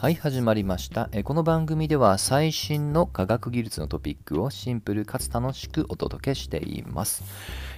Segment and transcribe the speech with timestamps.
[0.00, 1.08] はい、始まりました。
[1.10, 7.24] えこの番組では最新の科学技術のトピックをシンプルかつ楽しくお届けしています。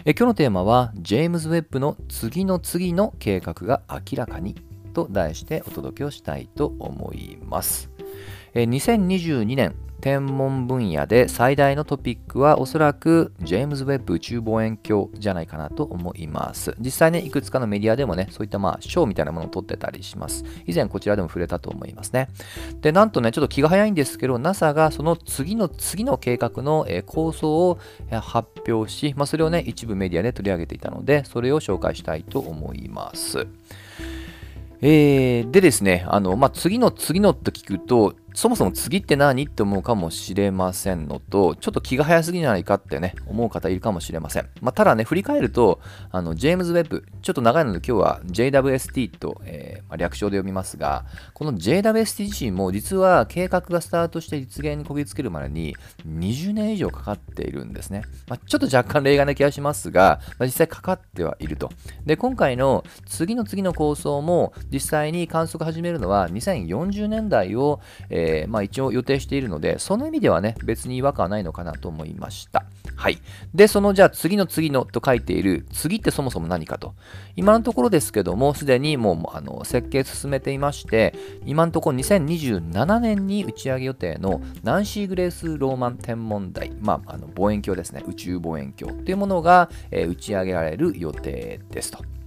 [0.04, 4.54] え今日のテーマは、ジェームズ・ウェッブの次の次の計画が明らかに
[4.92, 7.89] と題してお届けをしたいと思います。
[8.54, 16.74] え2022年天文分野で最大のトピックはおそらくジェームズ・ウェッブ宇宙望遠鏡じゃないかなと思います。
[16.80, 20.44] 実際ね、いくつかのメディアでもね、そういったまあ賞みたいなものを取ってたりします。
[20.66, 22.28] 以前こちらでも触れたと思いますね。
[22.80, 27.78] で、なんとね、ちょっと気が早いんですけど、NASA がその次の次の計画の、え構想を
[28.10, 33.46] 発表し、まあ、それをね、一部メディアで取り上げていたので、それを紹介したいと思います。
[34.82, 44.48] えーでですね、あのまあ、次の次のと聞くと、そもそも次って何って思うかもしれませんのと、ちょっと気が早すぎじゃないかってね、思う方いるかもしれません。
[44.62, 45.78] まあ、ただね、振り返ると、
[46.10, 55.76] あのジェームズ・ウェブ、ちょっと長いので今日は JWST と、えーまあ略称で読みますが、この JWST 自身も実は計画がスタートして実現にこぎつけるまでに
[56.08, 58.04] 20年以上かかっているんですね。
[58.26, 61.68] まあ、ちょっと若干例外な気がしますが、まあ、実際かかってはいると。
[62.06, 72.64] で、今回の次の次の構想も実際に観測始めるのは2040年代を、えーまあ、一応予定しているので、その意味ではね、別に違和感はないのかなと思いました。
[72.96, 73.18] はい。
[73.54, 76.94] で、そのじゃあ次の次のと書いている、次ってそもそも何かと。
[77.36, 81.14] 今のところですけども、すでにもうあの設計進めていまして、
[81.46, 92.19] 今のところ2027年に打ち上げ予定のナンシー・グレース・ローマン天文台、まあ、あの望遠鏡ですね、宇宙望遠鏡というものが、えー打ち上げられる予定ですと。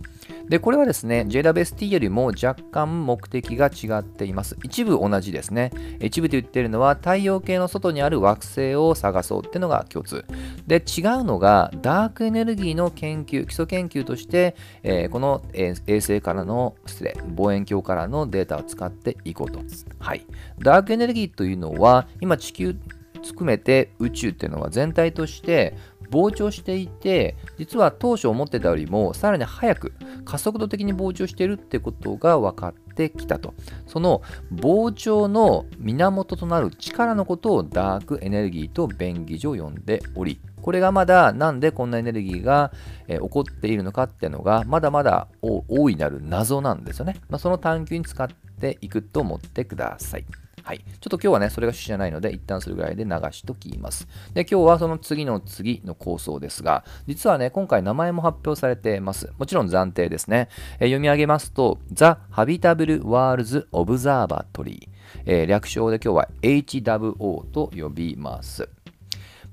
[0.50, 4.58] で、これはですね、JWST よりも若干目的が違っています。
[4.64, 5.72] 一部同じですね。
[6.02, 10.26] 一部で言ってるのは太陽系の外にある惑星を探そうっていうのが共通。
[10.68, 19.62] で、違うのがダークエネルギーの研究、基礎研究として、えーこの、え衛星からの、失礼、望遠鏡からのデータを使っていこうと。
[20.00, 20.26] はい。
[20.60, 22.76] ダークエネルギーというのは、今地球
[23.24, 25.76] 含めて宇宙っていうのは全体として
[26.14, 29.94] 膨張していて実は当初思ってたよりもさらに早く
[30.26, 33.56] 加速度的に膨張しているってことが分かってきたと。
[33.88, 34.22] その
[34.54, 42.72] 膨張の源となる力のことをダークエネルギーと便宜上呼んでおりこれがまだなんでこんなエネルギーが、
[43.08, 48.28] え起こっているのかっていうのがまだまだ大いなる謎なんですよね、まあ、その探求に使っ
[48.62, 50.26] ていくと思ってください。
[50.64, 50.80] はい。
[50.80, 54.08] ちょっと今日はね、それが主旨じゃないので、一旦それぐらいで流しときます。
[54.34, 59.30] で、今日はその次の次の構想ですが、実はね、今回名前も発表されています。
[59.38, 60.48] もちろん暫定ですね。
[60.80, 64.88] えー読み上げますと、The Habitable Worlds Observatory、
[65.26, 68.83] えー略称で今日は HWO と呼びます。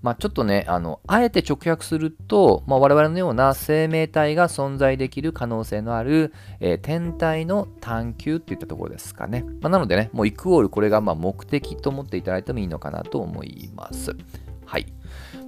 [0.03, 9.45] まあ、ちょっとね、あの、あえて直訳すると、まあ、我々のような生命体が存在できる可能性のある、えー天体の探求っていったところですかね。
[9.61, 14.17] まあ、なのでね、もうイクオールこれがまあ目的と思っていただいてもいいのかなと思います。
[14.65, 14.87] はい。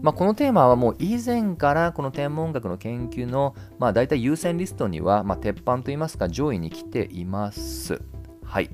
[0.00, 8.02] まあ、このテーマはもう以前からこの天文学の研究の、まあ、大体優先リストには、まあ、鉄板といいますか上位に来ています。
[8.44, 8.70] はい。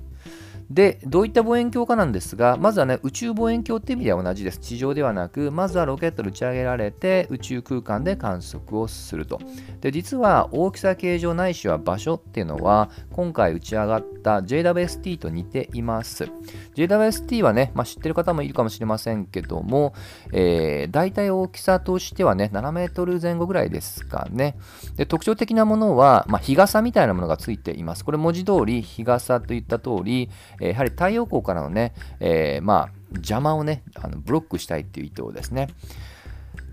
[0.70, 4.58] で、どういった望遠鏡かなんですが、まずはね、宇宙望遠鏡って意味では同じです。
[4.58, 9.40] 地上ではなく、まずはロケットで打ち上げられて、宇宙空間で観測をすると。
[9.80, 16.28] で、実は大きさ形状ないしは場所っていうのは、今回打ち上がった JWST と似ています。
[16.74, 19.94] JWST はね、まあ、知ってる方もいるかもしれませんけども、
[20.32, 24.56] えー、大体大きさとしてはね、7メートル前後ぐらいですかね。
[24.96, 28.04] で特徴的なものは、まあ、日傘みたいなものがついています。
[28.04, 30.28] これ文字通り日傘といった通り、
[30.60, 35.69] えーやはり太陽光からのね、えーまあ、邪魔をねあのブロックしたいっていう意図ですね。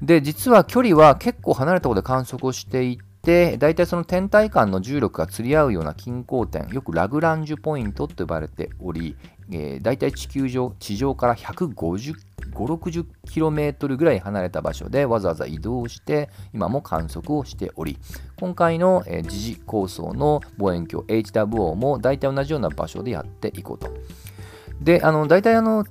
[0.02, 9.18] で実は距離は結構離れたところで観測をしていて大体その天体間の重力が釣り合うような均衡点よくラグランジュポイントと呼ばれており、
[9.52, 12.16] えー、大体地球上地上から150
[12.56, 17.98] 560km ぐらい離れた場所でわざわざ移動して今も観測をしており
[18.38, 23.90] 今回の、えー時事構想の望遠鏡 HWO も大体同じような場所でやっていこうと。
[24.82, 25.86] であの大体あの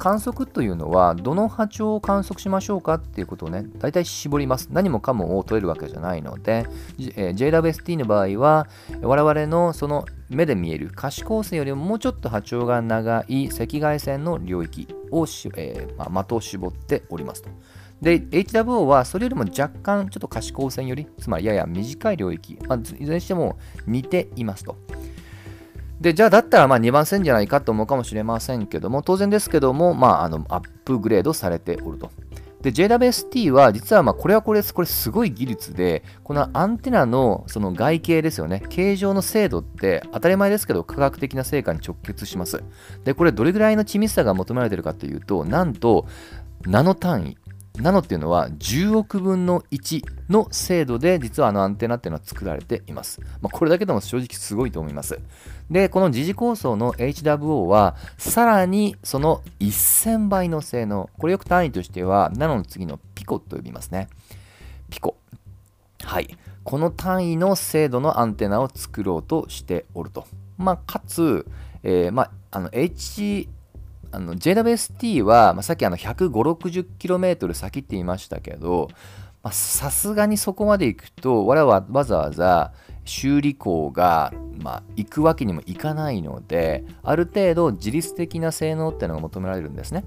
[0.00, 6.66] 観測というのはどの波長を観測しましょうかっていうことをね大体絞ります何もかもを取れるわけじゃないので、
[7.16, 8.66] えー JWST の場合は
[9.02, 17.50] 我々のその目で見える可視光線よりももうちょっと波長が長い赤外線の領域をし、えーまあ、的を絞っておりますと。
[18.00, 24.76] で、HWO はそれよりも若干ちょっと可視光線より、つまりやや短い領域、まあ、いずれにしても似ていますと。
[26.00, 32.10] で、じゃあだったらまあ2番線じゃないかと思うかもしれませんけども、当然ですけども、まあ、あのアップグレードされておると。
[32.62, 34.72] で、JWST は実はまこれはこれです。
[34.72, 38.62] これすごい技術で、このアンテナのその外形ですよね。
[38.70, 42.62] 形状の精度って当たり前ですけど科学的な成果に直結します。
[43.04, 46.06] で、これどれぐらいの緻密さが求められているかというと、なんと
[46.66, 47.36] ナノ単位。
[47.80, 53.20] ナノっていうのは10億分の1の精度で実はあのアンテナっていうのは作られています。
[53.40, 55.18] まあ、これだけでも正直すごいと思います。
[55.70, 61.10] で、この時事構想の HWO はさらにその1000倍の性能。
[61.18, 64.08] これよく単位としてはナノの次のピコと呼びますね。
[64.90, 65.16] ピコ。
[66.02, 66.36] はい。
[66.64, 70.26] この単位の精度のアンテナを作ろうとしておると。
[70.58, 71.46] まあ、かつ、
[71.82, 73.48] えー、まあ、あの H
[74.12, 78.88] あの JWST は、まあ、さっきあの 150-60km 先って言いましたけど、
[79.50, 82.72] さすがにそこまで行くと、我々はわざわざ
[83.04, 90.04] 修理工が、まあ、行くわけにもいかないので、ある程度自律的な性能っていうのが求められるんですね。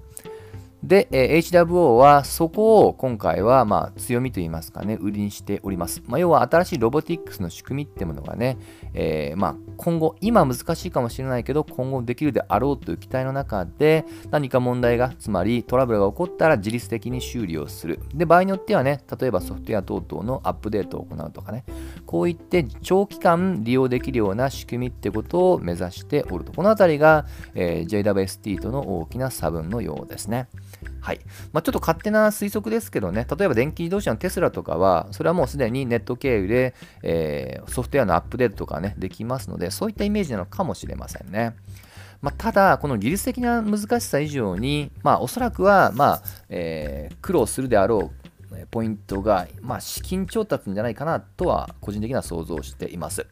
[0.84, 6.04] で、え HWO はそこを今回はまあ強みといいますかね、売りにしております。
[6.08, 8.58] まあ、要は新しいロボティックスの仕組みってものがね、
[8.94, 18.02] えー、ま今後、今難しいかもしれないけど、今後できるであろうという期待の中で、何か問題が、つまりトラブルが起こったら自律的に修理をする。
[18.14, 21.64] で、場合によってはね、例えばソフトウェア等々のアップデートを行うとかね、
[22.06, 26.52] こういって長期間利用できるような仕組みってことを目指しておると。
[26.52, 27.26] このあたりが、
[27.56, 30.50] えー、JWST との大きな差分のようですね。
[31.02, 31.20] はい
[31.52, 41.56] まあ、ちょっと勝手な推測ですけどね、例えば電気自動車のテスラとかは、それはもうすでにネット経由で、えー、ソフトウェアのアップデートとかね、できますので、そういったイメージなのかもしれませんね。
[42.22, 48.24] まあ、ただ、この技術的な難しさ以上に、まあ、おそらくは、まあえー、苦労するであろう
[48.72, 53.26] ポイントが、まあ、資金調達んじゃないかなとは個人的には想像しています。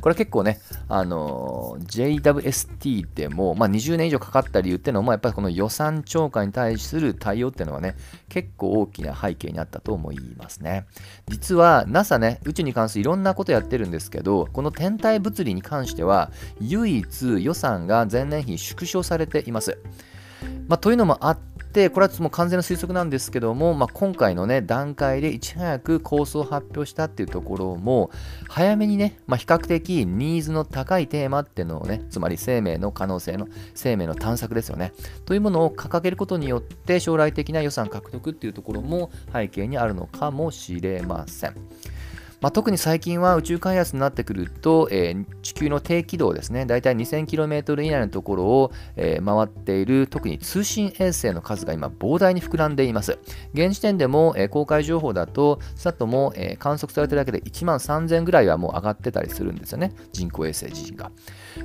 [0.00, 7.96] これ結構ね、あの JWST でも、まあ、20年以上かかった理由っていうのも、やっぱりこの予算超過に対する対応っていうのはね、
[8.28, 10.86] 結構大きな背景にあったと思いますね。
[11.28, 16.30] 実は NASA ね、宇宙に関するいろんなことやってるんですけど、この天体物理に関しては、
[16.60, 19.78] 唯一予算が前年比縮小されています。
[20.70, 21.38] まあ、というのもあっ
[21.72, 28.12] て、これはもう完全な推測なんですけども、まあ、今回のね、段階でいち早く構想を発表したっていうところも、
[28.48, 34.92] 早めにね、まあ、比較的ニーズの高いテーマっていうのをね、つまり生命の可能性の、生命の探索ですよね、
[35.24, 41.56] というものを掲げることによって、将来的な予算獲得っていうところも背景にあるのかもしれません。
[42.40, 53.18] まあ、特に最近は宇宙開発になってくると、えー、地球の低軌道ですね、だいたい 2000km 以内のところを、えー、回っている特に通信衛星の数が今膨大に膨らんでいます。
[53.52, 61.10] 現時点でも、えー、公開情報だと、さっとも、え観測されてるだけで1万3000ぐらいはもう上がってたりするんですよね、人工衛星自身が。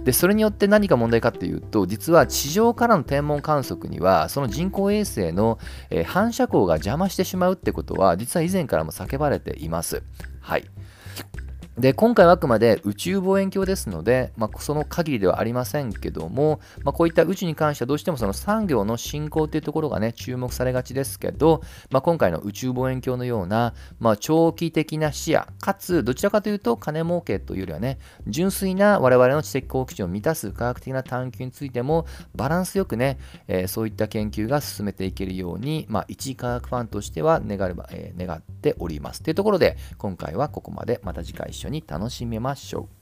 [0.04, 5.57] で、それによって何か問題かっていうと、実は地上からの天文観測には、その人工衛星の、
[5.89, 10.04] え反射光が邪魔してしまうってことは、実は以前からも叫ばれています。
[10.46, 10.66] はい。
[11.77, 21.62] で今回はあくまで宇宙望遠鏡ですので、まあ、その限りではありませんけども、まあ、こういった宇宙に関してはどうしてもその産業の進行というところがね注目されがちですけど、
[21.92, 32.06] まあ、今回の宇宙望遠鏡のような、まあ、長期的な視野かつどちらかというと金儲けというよりはね純粋な我々の知的好奇心を満たす科学的な探求についても
[32.36, 33.19] バランスよくね、
[33.50, 39.22] えー、そういった研究が進めていけるように、まあ、一科学ファンとしては願れば、えー、願っております。
[39.22, 40.95] というところで今回はここまで。
[41.04, 42.95] また次回緒に楽しみましょう。